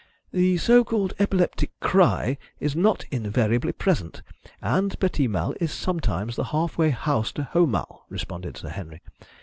[0.31, 4.23] "The so called epileptic cry is not invariably present,
[4.59, 9.03] and petit mal is sometimes the half way house to haut mal," responded Sir Henry.